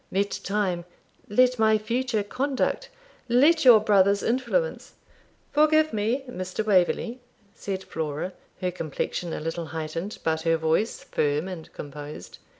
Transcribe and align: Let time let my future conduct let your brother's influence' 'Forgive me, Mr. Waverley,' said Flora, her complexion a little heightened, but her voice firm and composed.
Let 0.11 0.31
time 0.43 0.85
let 1.29 1.59
my 1.59 1.77
future 1.77 2.23
conduct 2.23 2.89
let 3.29 3.63
your 3.63 3.79
brother's 3.79 4.23
influence' 4.23 4.93
'Forgive 5.51 5.93
me, 5.93 6.23
Mr. 6.27 6.65
Waverley,' 6.65 7.19
said 7.53 7.83
Flora, 7.83 8.33
her 8.61 8.71
complexion 8.71 9.31
a 9.31 9.39
little 9.39 9.67
heightened, 9.67 10.17
but 10.23 10.41
her 10.41 10.57
voice 10.57 11.03
firm 11.03 11.47
and 11.47 11.71
composed. 11.73 12.39